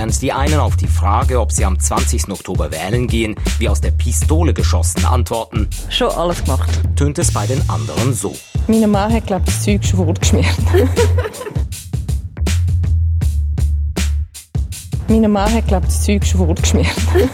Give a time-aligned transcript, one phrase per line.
[0.00, 2.30] während die einen auf die Frage, ob sie am 20.
[2.30, 6.70] Oktober wählen gehen, wie aus der Pistole geschossen antworten, Schon alles gemacht.
[6.96, 8.34] tönt es bei den anderen so.
[8.66, 10.56] Meine Mann hat, glaube ich, das Zeug schon vorgeschmiert.
[15.08, 16.96] mein Mann hat, glaube ich, das Zeug schon vorgeschmiert.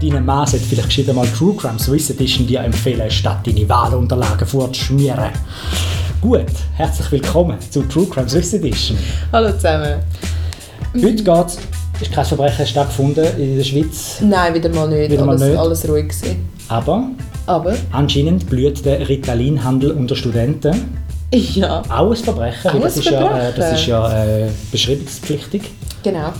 [0.00, 4.46] Deine Mann sollte vielleicht gescheiter mal True Crime Swiss Edition dir empfehlen, statt deine Wahlunterlagen
[4.46, 5.30] vorzuschmieren.
[6.20, 6.46] Gut,
[6.76, 8.96] herzlich willkommen zu True Crime Swiss Edition.
[9.32, 10.04] Hallo zusammen.
[11.02, 11.58] Heute geht's,
[12.00, 15.10] ist kein Verbrechen stattgefunden in der Schweiz, Nein, wieder mal nicht.
[15.10, 15.58] Wieder mal alles, nicht.
[15.58, 16.48] alles ruhig gewesen.
[16.68, 17.08] aber
[17.46, 20.98] Aber, anscheinend blüht der Ritalinhandel unter Studenten.
[21.32, 23.54] ja, Auch ein Verbrechen, weil das ist ja, äh, Verbrechen.
[23.56, 25.62] das ist ja äh, beschreibungspflichtig.
[26.02, 26.32] genau.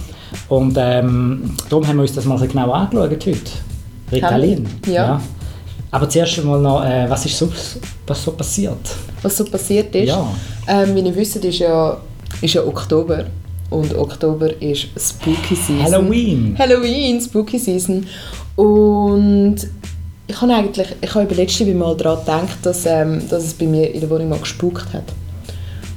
[0.49, 3.39] Und ähm, darum haben wir uns das mal genauer angeschaut heute.
[4.13, 4.67] Ritalin.
[4.85, 4.93] wir?
[4.95, 5.21] Ja.
[5.91, 7.49] Aber zuerst mal noch, äh, was ist so,
[8.07, 8.77] was so passiert?
[9.23, 10.09] Was so passiert ist.
[10.09, 10.27] Ja.
[10.67, 11.97] Ähm, wie ihr wisst, ist ja,
[12.43, 13.25] ist ja Oktober.
[13.71, 15.83] Und Oktober ist Spooky Season.
[15.83, 16.57] Halloween.
[16.59, 18.07] Halloween, Spooky Season.
[18.55, 19.57] Und
[20.29, 23.93] ich habe eigentlich, ich habe letzte Mal daran gedacht, dass, ähm, dass es bei mir
[23.93, 25.05] in der Wohnung mal gespukt hat.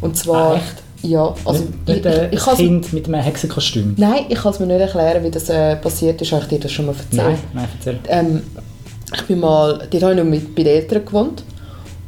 [0.01, 0.53] Und zwar...
[0.53, 0.83] Ah, echt?
[1.01, 1.63] Ja, also...
[1.63, 3.93] nicht nicht ich, äh, ich, ich kann's- Kind mit einem Hexenkostüm.
[3.97, 6.31] Nein, ich kann es mir nicht erklären, wie das äh, passiert ist.
[6.31, 7.13] Habe ich dir das schon mal erzählt?
[7.13, 7.99] Nein, nein, erzähl.
[8.07, 8.41] Ähm,
[9.15, 11.43] ich bin mal, dort habe ich noch mit, bei den Eltern gewohnt.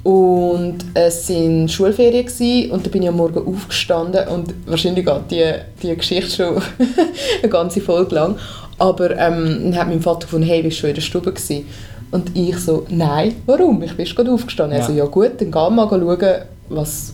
[0.04, 5.22] Und es waren Schulferien gewesen, und da bin ich am Morgen aufgestanden und wahrscheinlich geht
[5.30, 6.62] die, die Geschichte schon
[7.42, 8.36] eine ganze Folge lang.
[8.80, 11.68] Aber ähm, dann hat mein Vater gefunden, hey, bist du schon in der Stube gewesen?
[12.10, 13.84] Und ich so, nein, warum?
[13.84, 14.78] Ich bin gerade aufgestanden.
[14.78, 14.84] Ja.
[14.84, 16.36] Er so, ja gut, dann geh mal schauen,
[16.70, 17.14] was...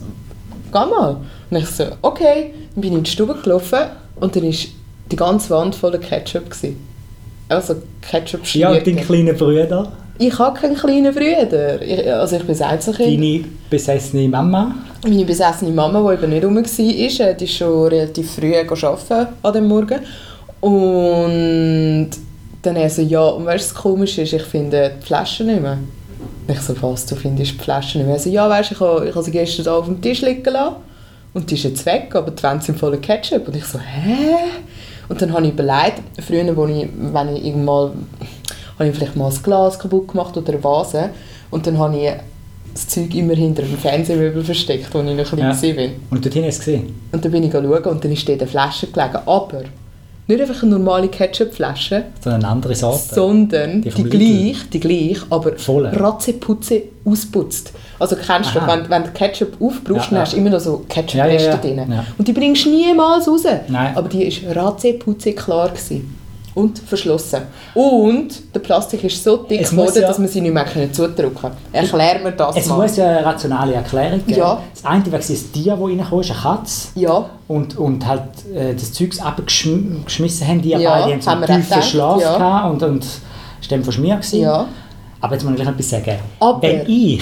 [0.72, 1.18] Geh mal.
[1.50, 2.54] Und ich so, okay.
[2.74, 3.80] Dann bin ich in die Stube gelaufen
[4.16, 4.54] und dann war
[5.12, 6.50] die ganze Wand voller Ketchup.
[6.50, 6.78] Gewesen.
[7.50, 11.82] Also ketchup Ja, und dein kleiner Bruder, ich habe keinen kleinen Bruder.
[11.82, 13.22] Ich, also ich bin das Einzelkind.
[13.22, 14.76] deine besessene Mama.
[15.04, 19.28] Meine besessene Mama, die eben nicht rum war, äh, die ist schon relativ früh arbeiten
[19.42, 20.00] an dem Morgen.
[20.60, 22.10] Und
[22.62, 24.34] dann er so, ja, und weißt du, was komisch ist?
[24.34, 25.78] Ich finde die Flaschen nicht mehr.
[26.48, 28.18] Ich so, was, du findest die Flaschen nicht mehr?
[28.18, 30.22] Er so, ja, weißt du, ich habe, ich habe sie gestern da auf dem Tisch
[30.22, 30.76] liegen lassen.
[31.34, 33.48] Und die ist jetzt weg, aber die Wände sind voller Ketchup.
[33.48, 34.36] Und ich so, hä?
[35.10, 38.08] Und dann habe ich überlegt, früher, wo ich, wenn ich irgendwann,
[38.80, 41.10] habe ich vielleicht mal ein Glas kaputt gemacht oder eine Vase.
[41.52, 42.12] Und dann habe ich
[42.74, 45.62] das Zeug immer hinter dem Fernsehmöbel versteckt, wo ich noch klein Ja.
[45.78, 45.90] war.
[46.12, 46.96] Und dorthin hast du es gesehen.
[47.12, 49.18] Und dann bin ich schauen und dann ist dort eine Flasche gelegen.
[49.26, 49.64] Aber
[50.28, 53.16] nicht einfach eine normale Ketchupflasche, So eine andere Sorte.
[53.16, 55.98] sondern Die die, gleich, die gleich, aber Volle.
[56.00, 57.72] ratzeputze ausputzt.
[57.98, 58.68] Also kennst du, Aha.
[58.78, 60.22] wenn, wenn du Ketchup aufbrauchst, Ja, dann ja.
[60.22, 61.82] hast du immer noch so Ketchupreste Ja, drin.
[62.18, 63.44] Und die bringst du niemals raus.
[63.70, 63.96] Nein.
[63.96, 65.70] Aber die war ratzeputze klar.
[65.70, 66.14] Gewesen.
[66.58, 67.42] Und verschlossen.
[67.76, 71.36] Und der Plastik ist so dick Es geworden, ja- dass man sie nicht mehr zudrücken
[71.36, 71.58] konnte.
[71.72, 72.78] Erklär mir das Es mal.
[72.82, 74.40] muss ja eine rationale Erklärung geben.
[74.40, 74.60] Ja.
[74.74, 76.88] Das eine war ein Tier, das reingekommen ist, eine Katze.
[76.96, 78.24] ja, Und, und halt
[78.56, 82.38] äh, das Zeugs abgeschmissen haben, die ja, beide haben so einen tiefen Schlaf ja.
[82.38, 84.20] gehabt und, und das war dann von mir.
[84.32, 84.66] Ja,
[85.22, 86.16] Aber jetzt muss ich gleich etwas sagen.
[86.40, 87.22] Aber- Wenn ich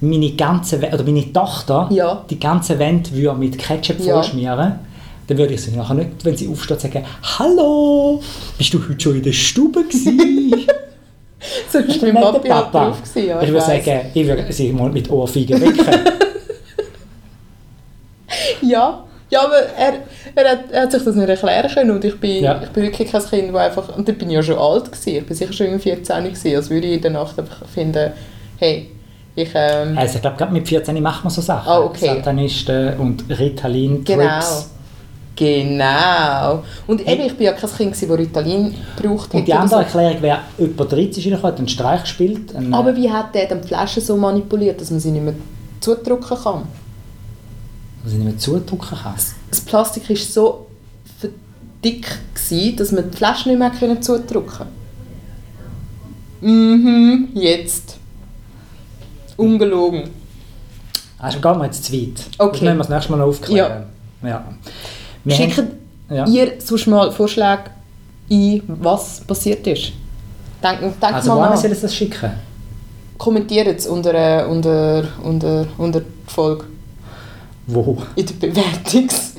[0.00, 2.22] meine ganze oder meine Tochter Ja.
[2.28, 4.14] die ganze Wand würde mit Ketchup Ja.
[4.14, 4.72] vollschmieren
[5.26, 7.04] dann würde ich sie nachher nicht, wenn sie aufsteht, sagen
[7.38, 8.22] «Hallo,
[8.58, 10.66] bist du heute schon in der Stube gewesen?»
[11.72, 13.02] so war mein Papi auch drauf.
[13.02, 13.84] Gewesen, ja, ich würde weiss.
[13.84, 15.86] sagen, ich würde sie mal mit Ohrfeigen wecken.
[18.62, 19.94] Ja, ja aber er,
[20.34, 22.60] er, hat, er hat sich das nicht erklären können und ich bin, Ja.
[22.62, 23.96] ich bin wirklich kein Kind, das einfach...
[23.96, 25.16] Und dann bin ich ja schon alt gewesen.
[25.16, 28.12] Ich bin sicher schon irgendwie 14 gewesen, als würde ich in der Nacht einfach finden,
[28.58, 28.90] hey,
[29.34, 29.50] ich...
[29.54, 31.70] Ähm, also ich glaube, gerade mit 14 macht man so Sachen.
[31.70, 32.06] Ah, okay.
[32.06, 34.06] Satanisten und Ritalin-Trips.
[34.06, 34.73] genau.
[35.36, 36.62] Genau.
[36.86, 39.82] Und eben, ich bin ja kein Kind, das Ritalin braucht Und die andere.
[39.82, 42.54] Erklärung wäre, jemand 13 ist hat einen Streich gespielt.
[42.54, 45.34] Einen, Aber wie hat der dann die Flasche so manipuliert, dass man sie nicht mehr
[45.80, 46.62] zudrücken kann?
[48.04, 49.14] was ich nicht mehr zudrücken kann.
[49.50, 50.66] Das Plastik war so
[51.82, 54.66] dick, gewesen, dass man die Flasche nicht mehr können zudrücken
[56.40, 57.96] Mhm, jetzt.
[59.36, 60.10] Ungelogen.
[61.18, 62.20] Also gehen wir jetzt zu weit.
[62.38, 62.50] Okay.
[62.52, 63.84] Das müssen wir das nächste Mal noch aufklären.
[64.22, 64.44] Ja.
[65.24, 65.68] Wir Schickt haben-
[66.10, 66.26] ja.
[66.26, 67.64] ihr sonst mal Vorschläge
[68.30, 69.92] ein, was passiert ist?
[70.62, 71.56] Denkt, denkt Also mal nach.
[71.56, 72.30] soll es das schicken?
[73.18, 76.64] Kommentiert es unter, äh, unter, unter, unter die Folge.
[77.66, 77.98] Wo?
[78.16, 79.33] In der Bewertungs...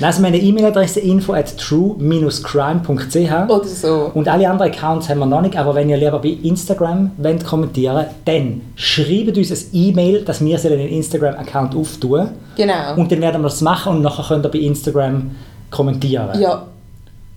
[0.00, 4.10] Nein, Also meine E-Mail-Adresse info at true-crime.ch Oder so.
[4.14, 7.44] und alle anderen Accounts haben wir noch nicht, aber wenn ihr lieber bei Instagram wollt
[7.44, 12.94] kommentieren dann schreibt uns ein E-Mail, dass wir einen Instagram-Account auftun Genau.
[12.96, 15.30] und dann werden wir das machen und nachher könnt ihr bei Instagram
[15.70, 16.40] kommentieren.
[16.40, 16.64] ja,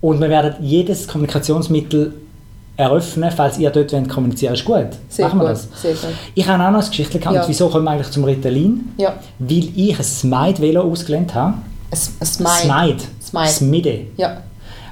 [0.02, 2.14] Und wir werden jedes Kommunikationsmittel
[2.76, 4.86] eröffnen, falls ihr dort wollt kommunizieren Ist gut?
[5.10, 5.52] sehr machen wir gut.
[5.54, 5.68] das?
[5.82, 6.10] Sehr gut.
[6.36, 7.36] Ich habe auch noch ein Geschichtchen gehabt.
[7.36, 7.48] Ja.
[7.48, 8.94] Wieso kommen wir eigentlich zum Ritalin?
[8.98, 9.16] Ja.
[9.40, 11.56] Weil ich ein Smite-Velo ausgelernt habe
[11.94, 12.64] Smite.
[12.64, 12.98] Smide.
[13.22, 13.48] Smide.
[13.50, 14.00] Smide.
[14.18, 14.38] Ja.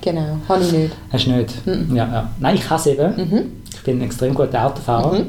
[0.00, 0.92] Genau, habe ich nicht.
[1.12, 1.50] hast du nicht.
[1.94, 2.30] Ja, ja.
[2.40, 3.14] Nein, ich kann es eben.
[3.16, 3.42] Mhm.
[3.82, 5.22] Ich bin ein extrem guter Autofahrer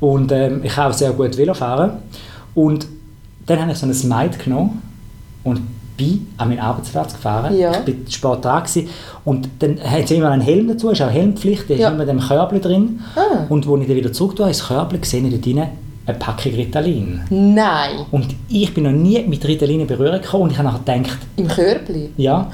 [0.00, 1.98] und ähm, ich kann auch sehr gut Velo fahren
[2.52, 2.88] und
[3.46, 4.82] dann habe ich so ein Smite genommen
[5.44, 5.60] und
[5.96, 7.56] bin an meinen Arbeitsplatz gefahren.
[7.56, 7.70] Ja.
[7.70, 8.88] Ich bin spät dran gewesen.
[9.24, 11.88] und dann hat sie immer einen Helm dazu, ist auch Helmpflicht, der Ja.
[11.88, 13.00] ist immer in dem Körbchen drin.
[13.14, 13.44] Ah.
[13.48, 15.62] Und als ich dann wieder zurück tue, ins Körbchen gesehen, dort drin
[16.04, 17.20] eine Packung Ritalin.
[17.30, 20.80] Nein, Und ich bin noch nie mit Ritalin in Berührung gekommen und ich habe nachher
[20.98, 22.10] gedacht, im Körbli.
[22.16, 22.50] ja,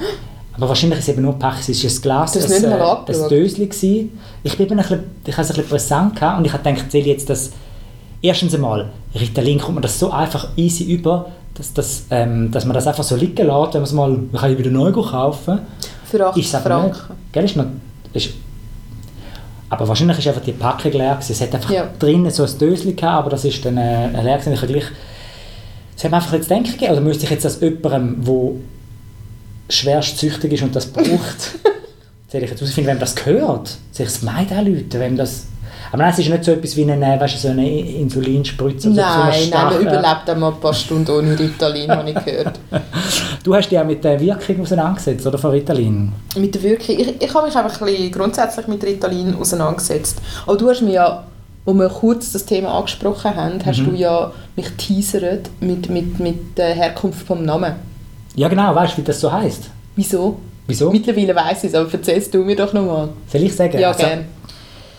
[0.59, 2.75] aber wahrscheinlich ist es eben nur Packung, es ist ein Glas, Du hast ein, äh,
[3.23, 4.19] ein Döschen gewesen.
[4.43, 6.63] Ich bin eben ein bisschen, ich habe es ein bisschen präsent gehabt und ich habe
[6.63, 7.51] gedacht, ich jetzt das,
[8.21, 12.73] erstens einmal, Ritalin kommt man das so einfach easy über, dass, dass, ähm, dass man
[12.73, 15.59] das einfach so liegen lässt, wenn man es mal, man kann wieder neu kaufen.
[16.05, 16.89] Für 80 Ich sage Franken.
[16.91, 17.65] nicht, gell, ist noch,
[18.13, 18.29] ist,
[19.69, 21.31] aber wahrscheinlich ist einfach die Packung leer gewesen.
[21.31, 21.87] Es hat einfach Ja.
[21.99, 24.53] drinnen so ein Döschen gehabt, aber das ist dann äh, leer gewesen.
[24.53, 24.85] Ich gleich,
[25.95, 28.51] es hat mir einfach jetzt denken gegeben, oder müsste ich jetzt das jemandem, der
[29.69, 31.07] schwerst süchtig ist und das braucht,
[32.27, 33.67] soll ich jetzt herausfinden, wem das gehört?
[33.91, 35.45] Soll ich es Meid anrufen, wem das...
[35.91, 38.89] Aber nein, es ist nicht so etwas wie eine, äh, weißt so eine Insulinspritze.
[38.91, 42.25] oder so, so Nein, nein, man überlebt einmal ein paar Stunden ohne Ritalin, habe ich
[42.25, 42.59] gehört.
[43.43, 46.11] Du hast dich ja mit der Wirkung auseinandergesetzt, oder, von Ritalin?
[46.35, 46.99] Mit der Wirkung.
[46.99, 50.17] Ich, ich habe mich einfach ein bisschen grundsätzlich mit Ritalin auseinandergesetzt.
[50.45, 51.23] Aber du hast mir ja,
[51.65, 53.65] wo wir kurz das Thema angesprochen haben, Mhm.
[53.65, 57.73] hast du ja mich teasert mit, mit, mit der Herkunft vom Namen.
[58.35, 59.69] Ja genau, weißt du, wie das so heisst?
[59.95, 60.37] Wieso?
[60.67, 60.91] Wieso?
[60.91, 63.09] Mittlerweile weiss ich es, aber erzählst du mir doch nochmal.
[63.31, 63.77] Soll ich sagen?
[63.79, 64.25] Ja, Also, gerne.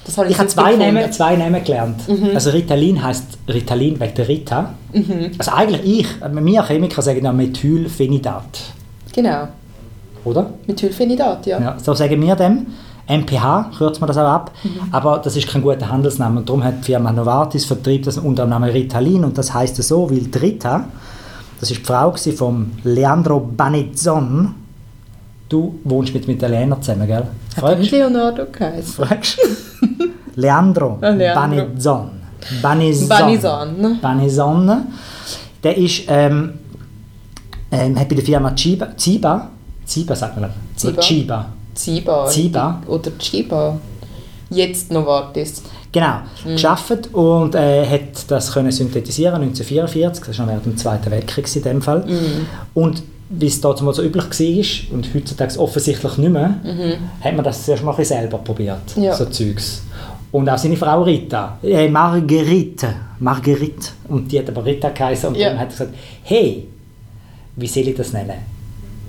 [0.04, 0.94] Das habe ich Ich habe zwei gefunden.
[0.94, 2.00] Namen, zwei Namen gelernt.
[2.34, 4.74] Also Ritalin heißt Ritalin wegen der Rita.
[5.38, 8.60] Also eigentlich ich, äh, wir Chemiker sagen ja Methylphenidat,
[9.12, 9.48] Genau.
[10.24, 10.50] oder?
[10.66, 11.60] Methylphenidat, ja.
[11.60, 12.66] Ja, so sagen wir dem.
[13.08, 14.52] MPH kürzt man das auch ab.
[14.62, 14.70] Mhm.
[14.92, 16.40] Aber das ist kein guter Handelsname.
[16.40, 19.24] Und darum hat die Firma Novartis vertrieben das unter dem Namen Ritalin.
[19.24, 20.84] Und das heißt so, weil die Rita,
[21.60, 24.54] das ist die Frau vom Leandro Banezzon.
[25.48, 27.26] Du wohnst mit einem Italiener zusammen, gell?
[27.56, 29.04] Hat Fragst nicht Leonardo geheißen?
[29.04, 29.38] Fragst
[30.36, 31.40] Leandro, Ah, Leandro.
[31.40, 32.10] Banezzon.
[32.62, 33.98] Banizan.
[34.00, 34.86] Banezzon.
[35.62, 36.54] Der ist, ähm,
[37.70, 39.48] ähm, hat bei der Firma Chiba, Ziba,
[39.84, 40.92] Ziba sagt man, Ziba.
[40.92, 41.46] Oder Chiba.
[41.74, 42.26] Ziba.
[42.26, 42.82] Ziba.
[42.86, 43.76] Oder Chiba.
[44.48, 45.62] Jetzt Novartis.
[45.92, 46.52] Genau, Mhm.
[46.52, 51.56] geschafft und äh, hat das können synthetisieren 1944, das war noch während dem Zweiten Weltkrieg
[51.56, 52.04] in dem Fall.
[52.06, 52.46] Mhm.
[52.74, 56.54] Und wie es damals so üblich war und heutzutage offensichtlich nicht mehr,
[57.20, 59.02] hat man das zuerst mal selber probiert, Mhm.
[59.04, 59.14] Ja.
[59.16, 59.82] so Zeugs.
[60.32, 65.36] Und auch seine Frau Rita, äh, Marguerite, Marguerite, und die hat aber Rita geheißen und
[65.36, 65.48] Ja.
[65.50, 66.68] dann hat er gesagt, hey,
[67.56, 68.38] wie soll ich das nennen?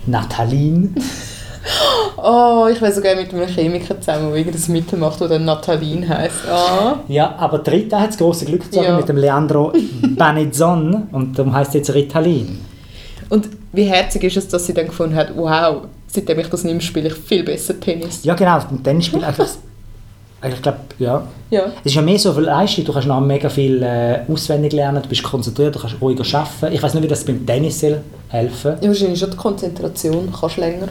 [0.07, 0.89] Nathaline?
[2.23, 6.07] Oh, ich wäre sogar mit einem Chemiker zusammen, der irgendein Mittel macht, das dann Nathaline
[6.07, 6.47] heisst.
[6.49, 6.99] Ah.
[7.07, 8.97] Ja, aber Rita hat das große Glück gezogen Ja.
[8.97, 9.71] mit dem Leandro
[10.15, 12.59] Banezzon und darum heißt es jetzt Ritalin.
[13.29, 16.81] Und wie herzig ist es, dass sie dann gefunden hat, wow, seitdem ich das nehme,
[16.81, 18.23] spiele ich viel besser Tennis.
[18.23, 18.59] Ja, genau.
[18.69, 19.47] Und dann spielt einfach.
[20.43, 21.27] Ich glaube, ja.
[21.51, 21.65] Ja.
[21.81, 22.83] Es ist ja mehr so viel Leistung.
[22.83, 26.73] Du kannst noch mega viel äh, auswendig lernen, du bist konzentriert, du kannst ruhiger arbeiten.
[26.75, 30.33] Ich weiß nicht, wie das beim Tennis soll helfen Ja, wahrscheinlich schon die Konzentration.
[30.37, 30.87] Kannst länger.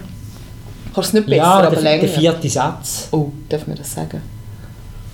[0.94, 2.00] Kannst du nicht besser, Ja, aber der, länger.
[2.00, 3.08] der vierte Satz.
[3.12, 4.20] Oh, darf man das sagen?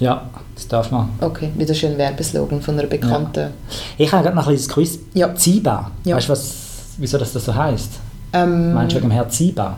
[0.01, 1.09] Ja, das darf man.
[1.21, 3.51] Okay, wieder schön Werbeslogan von einer bekannten.
[3.97, 4.99] Ich habe gerade noch ein kleines Quiz.
[5.15, 5.35] Ja.
[5.35, 5.91] Ziba.
[6.05, 6.17] Ja.
[6.17, 6.55] Weißt du, was,
[6.99, 7.93] wieso das, das so heisst?
[8.33, 9.77] Ähm, Meinst du wegen dem Herrn Ziba?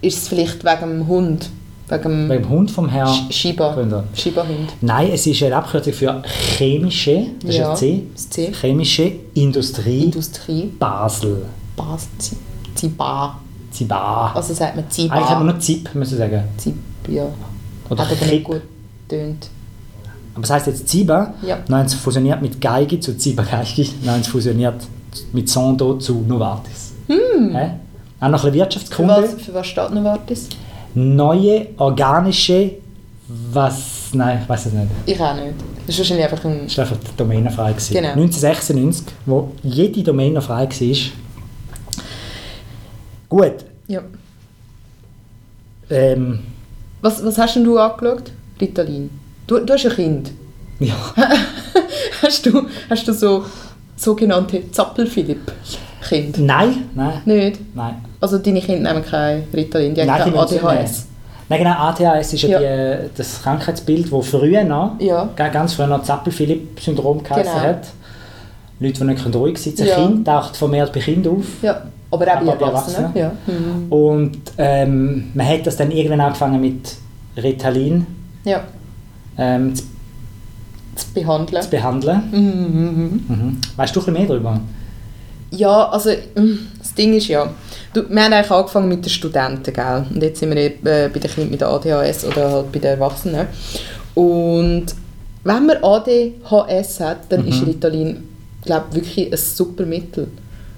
[0.00, 1.48] ist es vielleicht wegen dem Hund?
[1.88, 3.08] Wegen dem Wegen dem Hund vom Herrn?
[3.08, 3.72] Sch- Shiba.
[3.74, 4.04] Gründer.
[4.14, 4.72] Shiba-Hund.
[4.80, 6.22] Nein, es ist eine Abkürzung für
[6.56, 8.52] chemische, das ist Ja, ein C, das C.
[8.52, 10.72] chemische Industrie Industrie.
[10.78, 11.44] Basel.
[11.76, 12.08] Basel.
[12.74, 13.38] Ziba.
[13.72, 14.32] Ziba.
[14.34, 15.14] Also sagt man Ziba.
[15.14, 16.44] Eigentlich hat man nur ZIP, müssen sagen.
[16.56, 16.74] Zib,
[17.08, 17.24] ja.
[17.90, 18.62] Oder Hat aber nicht gut
[19.08, 19.48] tönt.
[20.34, 21.34] Aber es heisst jetzt Ziba.
[21.42, 21.58] Ja.
[21.70, 23.88] Haben sie fusioniert mit Geige zu Ziba Geige.
[24.06, 24.82] Haben sie fusioniert
[25.32, 26.92] mit Sondo zu Novartis.
[27.08, 27.54] Hm.
[27.54, 27.70] Hä?
[28.20, 29.14] Auch noch ein bisschen Für Wirtschaftskunde.
[29.14, 30.48] was, für was steht Novartis?
[30.94, 32.72] Neue organische.
[33.52, 34.10] Was.
[34.14, 34.86] Nein, ich weiß es nicht.
[35.06, 35.54] Ich auch nicht.
[35.86, 36.60] Das ist wahrscheinlich einfach ein...
[36.64, 37.72] Das war einfach domänenfrei.
[37.72, 37.94] Gewesen.
[37.94, 38.10] Genau.
[38.10, 40.96] 1996, wo jede Domäne frei war.
[43.32, 43.64] Gut.
[43.88, 44.02] Ja.
[45.88, 46.40] Ähm,
[47.00, 48.30] Was, was hast denn du angeschaut?
[48.60, 49.08] Ritalin.
[49.46, 50.30] Du, du hast ein Kind.
[50.80, 50.94] ja.
[52.22, 53.44] Hast du, hast du so
[53.96, 56.38] sogenannte Zappel-Philipp-Kind?
[56.38, 57.60] Nein, nein, Nicht?
[57.74, 57.96] nein.
[58.20, 61.06] Also deine Kinder nehmen kein Ritalin, die haben kein ADHS.
[61.48, 62.96] Nein, genau, ADHS ist ja, Ja.
[62.96, 65.28] Die, das Krankheitsbild, das früher noch, Ja.
[65.34, 67.64] ga- ganz früher noch Zappel-Philipp-Syndrom geheißen Genau.
[67.64, 67.88] hat.
[68.78, 69.94] Leute, die nicht ruhig sitzen Ja.
[69.96, 70.08] können.
[70.14, 71.46] Kind taucht vermehrt bei Kindern auf.
[71.62, 71.82] Ja,
[72.12, 73.16] aber auch bei Erwachsenen.
[73.16, 73.16] Erwachsenen.
[73.16, 73.32] Ja.
[73.46, 73.92] Mhm.
[73.92, 76.94] Und ähm, man hat das dann irgendwann angefangen mit
[77.36, 78.06] Ritalin
[78.44, 78.62] ja,
[79.38, 79.84] ähm, zu,
[80.94, 81.62] zu behandeln.
[81.62, 82.22] zu behandeln.
[82.30, 83.24] Mhm.
[83.28, 83.60] Mhm.
[83.76, 84.60] Weißt du ein bisschen mehr darüber?
[85.50, 87.50] Ja, also mm, das Ding ist ja,
[87.92, 90.06] du, wir haben eigentlich angefangen mit den Studenten, gell?
[90.12, 92.78] Und jetzt sind wir eben, äh, bei den Kindern mit der ADHS oder halt bei
[92.78, 93.46] den Erwachsenen.
[94.14, 94.86] Und
[95.44, 98.22] wenn man ADHS hat, dann ist Ritalin,
[98.64, 100.28] glaube ich, wirklich ein super Mittel.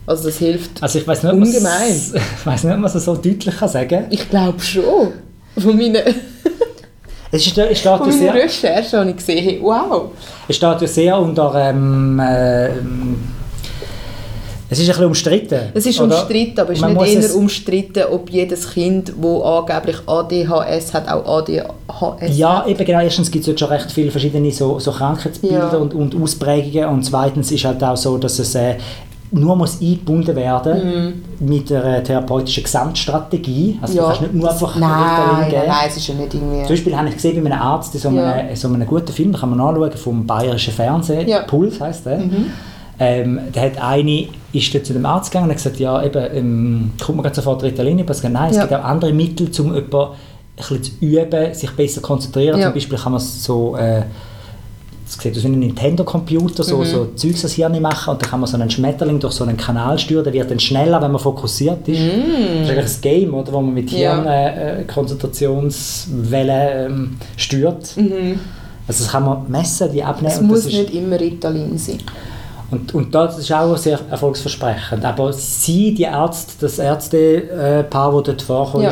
[0.07, 0.83] Also das hilft.
[0.83, 1.91] Also ich weiß nicht, Ungemein.
[2.15, 4.07] ich weiß nicht, ob man es so deutlich kann sagen kann.
[4.11, 5.13] Ich glaube schon.
[5.57, 5.97] Von meinen,
[7.31, 10.11] Es, ist, es, steht ja von meinen sehr, Recherchen habe ich gesehen, wow.
[10.49, 11.53] es steht ja sehr unter...
[11.55, 13.17] Ähm, ähm,
[14.71, 15.61] es ist ein bisschen umstritten.
[15.75, 16.17] Es ist oder?
[16.17, 21.39] umstritten, aber es ist nicht eher umstritten, ob jedes Kind, das angeblich ADHS hat, auch
[21.39, 22.69] ADHS Ja, hat.
[22.69, 23.01] eben genau.
[23.01, 25.79] Erstens gibt es jetzt schon recht viele verschiedene so, so Krankheitsbilder Ja.
[25.79, 26.89] und, und Ausprägungen.
[26.89, 28.77] Und zweitens ist halt auch so, dass es äh,
[29.37, 33.79] nur muss eingebunden werden mit einer therapeutischen Gesamtstrategie.
[33.83, 34.05] Also du Mhm.
[34.05, 34.09] Ja.
[34.09, 35.63] kannst nicht nur einfach Nein, Ritalin nein, geben.
[35.67, 36.61] nein, es ist ja nicht irgendwie...
[36.61, 38.57] Zum Beispiel habe ich gesehen bei einem Arzt in so einem, Ja.
[38.57, 41.43] so einem guten Film, da kann man nachschauen, vom bayerischen Fernsehen, Ja.
[41.43, 41.47] Mhm.
[41.47, 42.21] Puls heisst der.
[43.01, 46.91] Ähm, der hat eine, ist zu dem Arzt gegangen und hat gesagt, ja eben, ähm,
[47.05, 48.15] kommt man sofort Ritalin über?
[48.23, 48.63] Er Nein, es Ja.
[48.67, 50.09] gibt auch andere Mittel, um jemanden ein
[50.57, 52.61] bisschen zu üben, sich besser zu konzentrieren.
[52.63, 54.03] Zum Beispiel kann man so, äh,
[55.15, 56.85] das sieht aus wie ein Nintendo-Computer, so, Mhm.
[56.85, 59.57] so Zeugs das Hirn machen und dann kann man so einen Schmetterling durch so einen
[59.57, 62.01] Kanal steuern, der wird dann schneller, wenn man fokussiert ist.
[62.01, 63.99] Das ist eigentlich ein Game, oder, wo man mit Mhm.
[63.99, 64.15] Ja.
[64.15, 67.95] Hirn äh, äh, Konzentrationswellen ähm, steuert.
[68.87, 70.35] Also das kann man messen, die abnehmen.
[70.35, 71.99] es muss nicht immer Ritalin sein.
[72.71, 75.05] und, und das ist auch sehr erfolgsversprechend.
[75.05, 78.91] Aber sie, die Ärzte, das Ärztepaar, das dort vorkommt, Ja.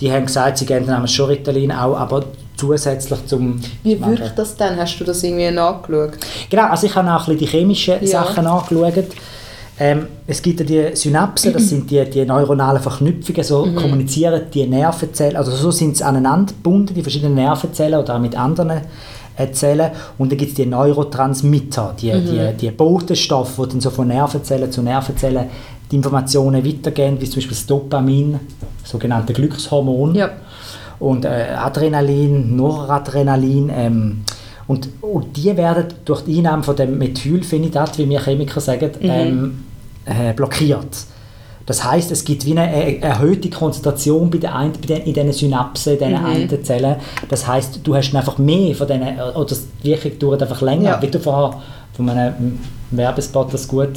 [0.00, 2.24] die haben gesagt, sie geben dann schon Ritalin auch, aber
[2.58, 3.58] zusätzlich zum...
[3.82, 4.76] Wie wirkt das dann?
[4.76, 6.12] Hast du das irgendwie nachgeschaut?
[6.50, 8.06] Genau, also ich habe auch ein bisschen die chemischen Ja.
[8.24, 9.04] Sachen angeschaut.
[9.80, 13.76] Ähm, es gibt ja die Synapsen, das sind die, die neuronalen Verknüpfungen, so Mhm.
[13.76, 18.36] kommunizieren die Nervenzellen, also so sind sie aneinander gebunden, die verschiedenen Nervenzellen oder auch mit
[18.36, 18.80] anderen
[19.36, 19.92] äh, Zellen.
[20.18, 22.26] Und dann gibt es die Neurotransmitter, die, Mhm.
[22.26, 25.46] die, die Botenstoffe, die dann so von Nervenzellen zu Nervenzellen
[25.92, 28.40] die Informationen weitergeben, wie zum Beispiel das Dopamin,
[28.82, 30.30] das sogenannte Glückshormon Ja.
[31.00, 33.70] Und äh, Adrenalin, Noradrenalin.
[33.74, 34.24] Ähm,
[34.66, 39.64] und, und die werden durch die Einnahme von dem Methylphenidat, wie wir Chemiker sagen, ähm,
[40.04, 41.06] äh, blockiert.
[41.64, 45.32] Das heißt, es gibt wie eine äh, erhöhte Konzentration bei den, bei den, in diesen
[45.32, 46.96] Synapsen, in diesen einen Zellen.
[47.28, 50.90] Das heißt, du hast einfach mehr von diesen, äh, oder die Wirkung dauert einfach länger.
[50.90, 51.02] Ja.
[51.02, 51.60] Wie du vorher
[51.94, 52.58] von einem
[52.90, 53.90] Werbespot das gut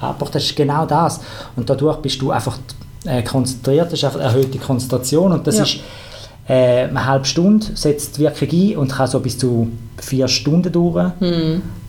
[0.00, 1.20] abgebracht hast, ist genau das.
[1.56, 2.58] Und dadurch bist du einfach
[3.04, 5.62] äh, konzentriert, das ist einfach erhöhte Konzentration und das Ja.
[5.64, 5.78] ist
[6.48, 9.68] äh, eine halbe Stunde, setzt die Wirkung ein und kann so bis zu
[9.98, 11.12] vier Stunden dauern.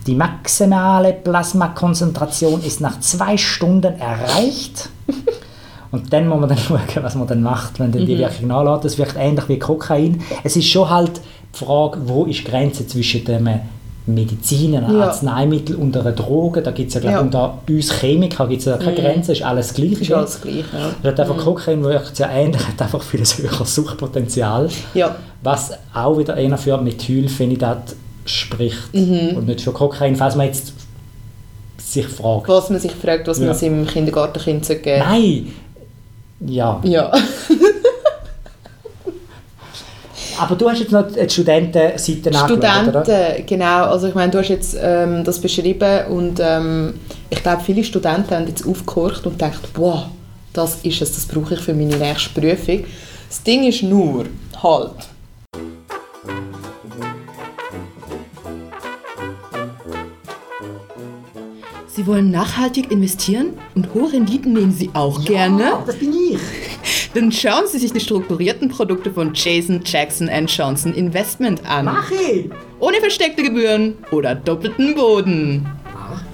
[0.06, 4.88] Die maximale Plasmakonzentration ist nach zwei Stunden erreicht.
[5.92, 8.84] Und dann muss man dann schauen, was man dann macht, wenn dann die Wirkung nachlässt.
[8.84, 10.20] Das wirkt ähnlich wie Kokain.
[10.44, 11.20] Es ist schon halt
[11.54, 13.48] die Frage, wo ist die Grenze zwischen dem
[14.06, 15.06] Medizin, einem Ja.
[15.06, 16.62] Arzneimittel und einer Droge.
[16.62, 17.20] Da gibt es ja, glaube Ja.
[17.22, 20.00] unter uns Chemiker gibt es ja keine Grenze, ist alles gleich.
[20.00, 20.90] Ist alles gleich, ja.
[21.02, 24.68] Es hat einfach Kokain wirkt ja ähnlich, hat einfach viel höheres Suchtpotenzial.
[24.94, 25.16] Ja.
[25.42, 27.94] Was auch wieder eher für Methylphenidat
[28.24, 29.36] spricht Mhm.
[29.36, 30.72] und nicht für Kokain, falls man jetzt
[31.78, 32.48] sich fragt.
[32.48, 33.46] Was man sich fragt, was Ja.
[33.46, 34.98] man seinem Kindergartenkind geben sollte.
[34.98, 35.52] Nein!
[36.40, 36.80] Ja.
[36.84, 37.12] Ja.
[40.38, 43.04] Aber du hast jetzt noch die Studentenseite angeschaut, oder?
[43.04, 43.84] Studenten, genau.
[43.84, 46.94] Also ich meine, du hast jetzt ähm, das beschrieben und ähm,
[47.30, 50.06] ich glaube, viele Studenten haben jetzt aufgehorcht und gedacht, wow,
[50.52, 52.84] das ist es, das brauche ich für meine nächste Prüfung.
[53.28, 54.26] Das Ding ist nur,
[54.62, 54.92] halt,
[61.96, 65.62] Sie wollen nachhaltig investieren und hohe Renditen nehmen Sie auch gerne?
[65.62, 66.38] Ja, das bin ich.
[67.16, 71.86] Dann schauen Sie sich die strukturierten Produkte von Jason Jackson Johnson Investment an.
[71.86, 72.50] Mach ich!
[72.78, 75.66] Ohne versteckte Gebühren oder doppelten Boden.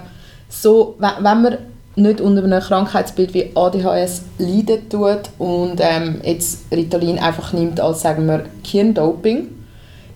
[0.50, 1.58] so, we- wenn man
[1.96, 8.02] nicht unter einem Krankheitsbild wie ADHS leiden tut und ähm, jetzt Ritalin einfach nimmt als,
[8.02, 9.50] sagen wir, Hirndoping,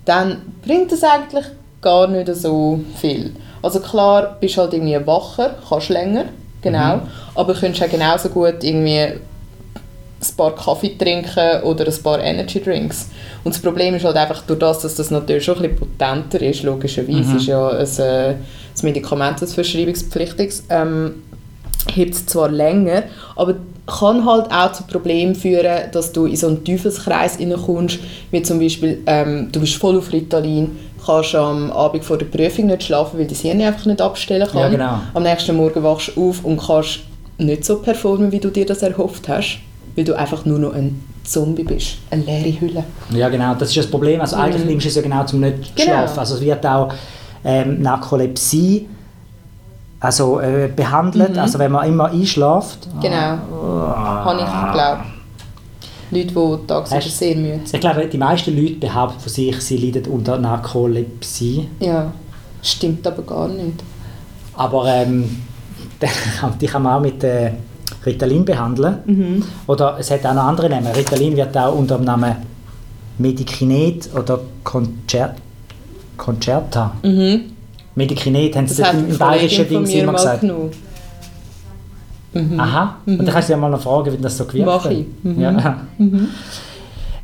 [0.06, 1.46] dann bringt das eigentlich
[1.84, 3.34] gar nicht so viel.
[3.62, 6.26] Also klar, bist halt irgendwie wacher, kannst länger,
[6.62, 7.02] genau,
[7.36, 9.00] aber könntest auch genauso gut irgendwie
[10.24, 13.10] ein paar Kaffee trinken oder ein paar Energy Drinks.
[13.44, 16.42] Und das Problem ist halt einfach durch das, dass das natürlich schon ein bisschen potenter
[16.42, 18.38] ist, logischerweise ist ja ein, äh, ein
[18.82, 21.24] Medikament, das verschreibungspflichtig ähm,
[21.94, 23.04] hebt es zwar länger,
[23.36, 28.00] aber kann halt auch zu Problemen führen, dass du in so einen Teufelskreis hineinkommst,
[28.32, 30.72] wie zum Beispiel, ähm, du bist voll auf Ritalin,
[31.06, 34.62] kannst am Abend vor der Prüfung nicht schlafen, weil dein Hirn einfach nicht abstellen kann.
[34.62, 35.00] Ja, genau.
[35.14, 37.00] Am nächsten Morgen wachst du auf und kannst
[37.38, 39.60] nicht so performen, wie du dir das erhofft hast,
[39.96, 42.84] weil du einfach nur noch ein Zombie bist, eine leere Hülle.
[43.12, 44.20] Ja, genau, das ist das Problem.
[44.22, 45.64] Also eigentlich nimmst du es ja genau zum nicht Mhm.
[45.76, 45.86] Genau.
[45.92, 46.20] schlafen.
[46.20, 46.94] Also es wird auch
[47.46, 48.88] ähm, Narkolepsie
[50.00, 52.88] also, äh, behandelt, also wenn man immer einschläft.
[52.94, 53.00] Mhm.
[53.00, 53.38] Genau.
[53.96, 55.06] Habe ich geglaubt.
[56.14, 57.74] Leute, die tagsüber sehr müde sind.
[57.74, 61.68] Ich glaube, die meisten Leute behaupten von sich, sie leiden unter Narkolepsie.
[61.80, 62.12] Ja,
[62.62, 63.84] stimmt aber gar nicht.
[64.56, 65.30] Aber ähm,
[66.62, 67.52] die kann man auch mit äh,
[68.06, 68.98] Ritalin behandeln.
[69.06, 69.44] Mhm.
[69.68, 70.88] Oder es hat auch noch andere Namen.
[70.88, 72.36] Ritalin wird auch unter dem Namen
[73.18, 75.36] Medikinet oder Concer
[76.18, 76.94] Concerta.
[77.96, 78.86] Medikinet haben sie Mhm.
[78.86, 80.44] Das im, bayerischen Kollegin von Ding mir immer gesagt.
[82.34, 82.60] Genommen.
[82.60, 82.96] Aha.
[83.06, 84.92] Und dann kannst du ja mal noch fragen, wie das so gewirkt Mach hat.
[84.92, 85.06] ich.
[85.24, 85.42] Mhm.
[85.42, 85.76] Ja.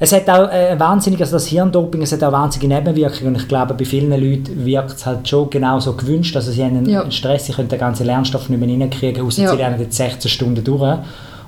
[0.01, 3.47] Es hat auch äh, wahnsinnig, also das Hirndoping, es hat auch wahnsinnige Nebenwirkungen und ich
[3.49, 7.11] glaube, bei vielen Leuten wirkt es halt schon genauso gewünscht, also sie haben einen Ja.
[7.11, 9.49] Stress, sie können den ganzen Lernstoff nicht mehr reinkriegen, außer Ja.
[9.51, 10.99] sie lernen jetzt 16 Stunden durch.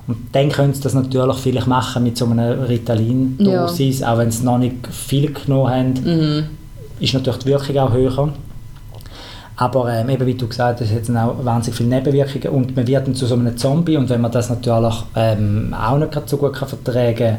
[0.08, 4.44] Und dann können sie das natürlich vielleicht machen mit so einer Ritalin-Dosis, auch wenn sie
[4.44, 6.44] noch nicht viel genommen haben, Mhm.
[7.00, 8.30] ist natürlich die Wirkung auch höher.
[9.62, 12.76] Aber ähm, eben wie du gesagt hast, es hat dann auch wahnsinnig viele Nebenwirkungen und
[12.76, 16.12] man wird dann zu so einem Zombie und wenn man das natürlich ähm, auch nicht
[16.26, 17.38] so gut kann vertragen kann,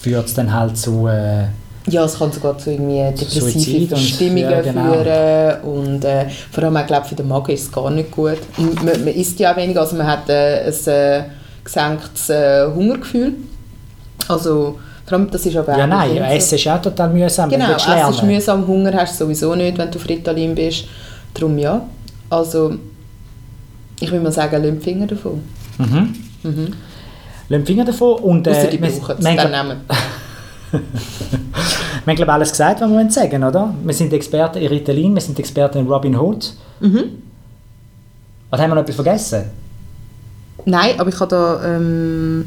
[0.00, 1.08] führt es dann halt zu...
[1.08, 1.46] Äh,
[1.88, 4.92] Ja, es kann sogar zu irgendwie depressiven Verstimmungen ja, genau.
[4.92, 8.38] führen und äh, vor allem auch, glaub, für den Magen ist es gar nicht gut.
[8.56, 11.24] Und Man, man isst ja auch weniger, also man hat äh, ein äh,
[11.64, 13.32] gesenktes äh, Hungergefühl.
[14.28, 16.18] Also, vor allem, das ist aber ja auch nein.
[16.18, 19.24] Essen ist auch total mühsam, wenn Genau, du willst es ist mühsam, Hunger hast du
[19.24, 20.84] sowieso nicht, wenn du auf Ritalin bist.
[21.34, 21.86] Darum ja.
[22.30, 22.74] Also,
[24.00, 25.42] ich würde mal sagen, lass die Finger davon.
[25.78, 26.14] Mhm.
[26.42, 26.68] Mhm.
[27.48, 29.80] Lass die Finger davon und Ausser äh, die wir- brauchen es, dann nehmen.
[30.70, 33.74] wir haben glaube alles gesagt, was wir wollen sagen oder?
[33.82, 36.52] Wir sind Experten in Ritalin, wir sind Experten in Robin Hood.
[36.80, 37.04] Mhm.
[38.52, 39.44] Oder haben wir noch etwas vergessen?
[40.64, 42.44] Nein, aber ich habe da ähm,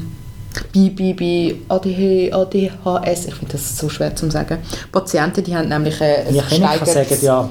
[0.74, 4.58] bei, bei, bei ADH, ADHS, ich finde das so schwer zu sagen,
[4.92, 7.48] Patienten, die haben nämlich äh, ein Wir können kann gesteigertes- sagen, ja,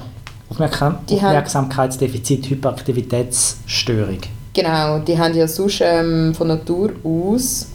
[0.51, 4.19] Aufmerksam Aufmerksamkeitsdefizit, Hyperaktivitätsstörung.
[4.53, 7.67] Genau, die haben ja sonst ähm, von Natur aus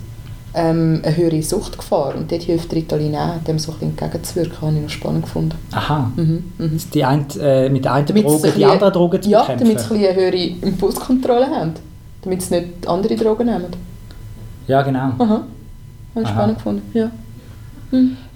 [0.55, 4.77] ähm, eine höhere Suchtgefahr und dort hilft Ritalin auch, dem so ein bisschen entgegenzuwirken, habe
[4.77, 5.57] ich noch spannend gefunden.
[5.73, 6.11] Aha.
[6.17, 6.81] Mhm, mhm.
[6.93, 9.69] Die ein, äh, mit der einen Damit Droge die andere Droge zu Ja, bekämpfen.
[9.69, 11.73] damit sie eine höhere Impulskontrolle haben.
[12.23, 13.67] Damit sie nicht andere Drogen nehmen.
[14.67, 15.13] Ja, genau.
[15.19, 15.45] Aha, habe
[16.17, 16.33] ich Aha.
[16.35, 16.83] spannend gefunden.
[16.93, 17.11] Ja.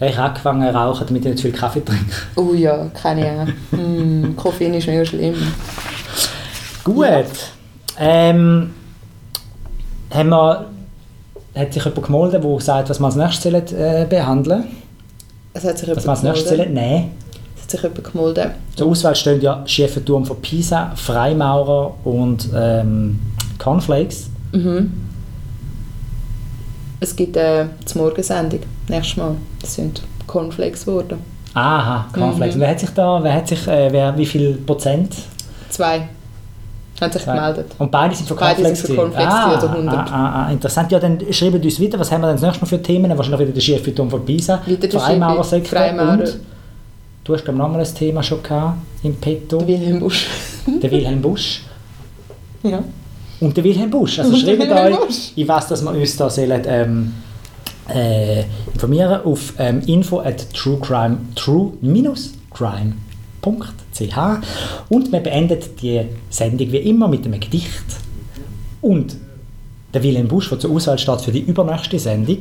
[0.00, 2.12] Ja, ich habe angefangen zu rauchen, damit ich nicht viel Kaffee trinke.
[2.36, 3.78] Oh ja, kenne ich auch.
[3.78, 5.34] mm, Koffein ist mega schlimm.
[6.84, 7.26] Gut.
[7.98, 8.70] Ähm,
[10.10, 10.66] haben wir,
[11.54, 14.64] hat sich jemand gemeldet, der sagt, was wir als nächstes sollen, äh, behandeln
[15.52, 17.10] Es hat sich Was jemand wir als nächstes nehmen
[17.56, 18.50] Es hat sich jemand gemeldet.
[18.76, 23.18] Zur Auswahl stehen ja schiefer Turm von Pisa, Freimaurer und ähm,
[23.58, 24.30] Cornflakes.
[24.52, 24.92] Mhm.
[27.00, 29.36] Es gibt äh, die Morgensendung, nächstes Mal.
[29.60, 31.18] Das sind Cornflakes geworden.
[31.54, 32.56] Aha, Cornflakes.
[32.56, 32.60] Mhm.
[32.60, 35.14] Wer hat sich da, wer hat sich, äh, wer, wie viel Prozent?
[35.68, 36.08] Zwei
[37.00, 37.66] haben sich gemeldet.
[37.78, 38.80] Und beide sind für Beide Cornflakes?
[38.80, 38.96] sind für?
[38.96, 39.94] Cornflakes, ah, also 100.
[39.94, 40.92] Ah, ah, ah, interessant.
[40.92, 43.16] Ja, dann schreibt uns weiter, was haben wir denn das nächste Mal für Themen?
[43.16, 46.12] Wahrscheinlich wieder der schiefe Turm von Pisa, Wieder der Freimaurersektor schiefe Freimaurer.
[46.12, 46.38] und
[47.24, 49.58] du hast glaube ich nochmal ein Thema schon gehabt im Petto.
[49.58, 50.26] Der Wilhelm Busch.
[50.66, 51.62] der Wilhelm Busch.
[52.62, 52.82] ja.
[53.40, 54.18] Und der Wilhelm Busch.
[54.18, 55.32] Also schreibt euch, Busch.
[55.34, 57.14] ich weiß, dass wir uns da sollen, ähm,
[57.94, 62.94] äh, informieren auf ähm, info at truecrime, true-crime.ch
[64.88, 67.84] und wir beenden die Sendung wie immer mit einem Gedicht.
[68.80, 69.16] Und
[69.92, 72.38] der Wilhelm Busch, der zur Auswahl steht für die übernächste Sendung,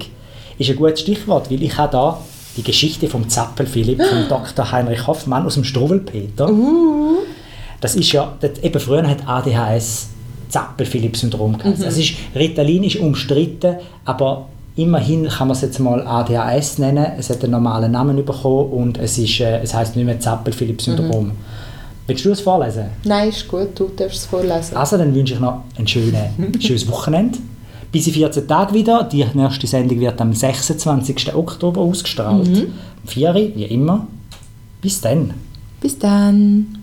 [0.58, 2.22] ist ein gutes Stichwort, weil ich habe da
[2.58, 4.72] die Geschichte vom Zappel Philipp, von Dr.
[4.72, 6.52] Heinrich Hoffmann aus dem Struwelpeter.
[7.82, 10.10] Das ist ja, das, eben früher hat ADHS
[10.50, 11.86] Zappel-Philipp-Syndrom geheißen.
[11.86, 17.06] Es ist, Ritalin ist umstritten, aber immerhin kann man es jetzt mal ADHS nennen.
[17.18, 21.32] Es hat einen normalen Namen bekommen und es, ist, äh, es heißt nicht mehr Zappel-Philipp-Syndrom.
[22.08, 22.86] Willst du es vorlesen?
[23.04, 24.76] Nein, ist gut, du darfst es vorlesen.
[24.76, 26.22] Also, dann wünsche ich noch ein schönes,
[26.60, 27.38] schönes Wochenende.
[27.92, 29.04] Bis in 14 Tagen wieder.
[29.04, 31.36] Die nächste Sendung wird am 26.
[31.36, 32.48] Oktober ausgestrahlt.
[32.48, 32.74] Mhm.
[33.04, 34.08] Um 4 Uhr, wie immer.
[34.82, 35.34] Bis dann.
[35.82, 36.80] Bis dann.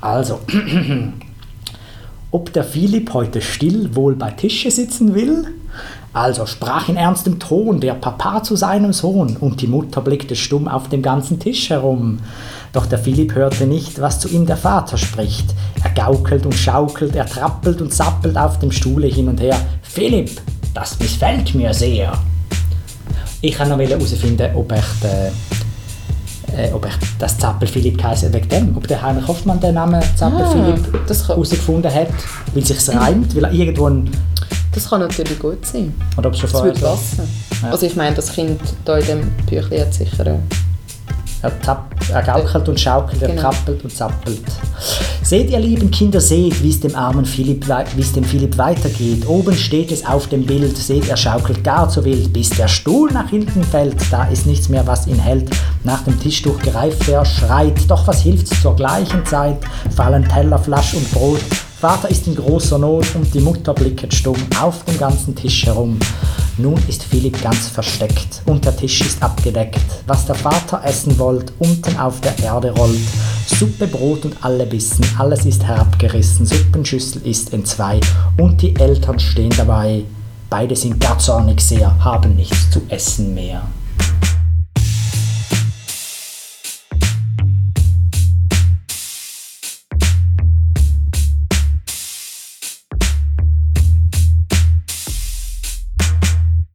[0.00, 0.40] Also,
[2.30, 5.46] ob der Philipp heute still wohl bei Tische sitzen will?
[6.14, 10.68] Also sprach in ernstem Ton der Papa zu seinem Sohn, und die Mutter blickte stumm
[10.68, 12.20] auf dem ganzen Tisch herum.
[12.72, 15.46] Doch der Philipp hörte nicht, was zu ihm der Vater spricht.
[15.82, 19.56] Er gaukelt und schaukelt, er trappelt und zappelt auf dem Stuhle hin und her.
[19.82, 20.40] Philipp,
[20.72, 22.12] das missfällt mir sehr.
[23.40, 28.48] Ich kann noch herausfinden, ob ich, äh, äh, ob ich das Zappel Philipp heisst wegen
[28.48, 32.08] dem, ob der Heinrich Hoffmann den Namen Zappel Ah, Philipp herausgefunden hat,
[32.54, 34.10] weil sich's reimt, weil er irgendwo ein,
[34.74, 35.94] Das kann natürlich gut sein.
[36.16, 37.28] oder ob es schon Das vorher würde passen.
[37.62, 37.70] Ja.
[37.70, 40.38] Also ich meine, das Kind da in dem Büchlein hat sicher...
[41.42, 43.42] er, tapp, er gaukelt und schaukelt, er Genau.
[43.42, 44.40] trappelt und zappelt.
[45.22, 49.26] Seht ihr lieben Kinder, seht, wie es dem armen Philipp, wie es dem Philipp weitergeht.
[49.26, 53.10] Oben steht es auf dem Bild, seht, er schaukelt gar zu wild, bis der Stuhl
[53.12, 53.96] nach hinten fällt.
[54.10, 55.48] Da ist nichts mehr, was ihn hält.
[55.82, 57.78] Nach dem Tischtuch greift er, schreit.
[57.88, 59.58] Doch was hilft's zur gleichen Zeit?
[59.96, 61.40] Fallen Teller, Flasch und Brot.
[61.84, 65.98] Vater ist in großer Not und die Mutter blicket stumm auf dem ganzen Tisch herum.
[66.56, 69.84] Nun ist Philipp ganz versteckt und der Tisch ist abgedeckt.
[70.06, 73.06] Was der Vater essen wollt, unten auf der Erde rollt.
[73.46, 76.46] Suppe, Brot und alle Bissen, alles ist herabgerissen.
[76.46, 78.00] Suppenschüssel ist entzwei
[78.38, 80.04] und die Eltern stehen dabei.
[80.48, 83.60] Beide sind gar zornig sehr, haben nichts zu essen mehr.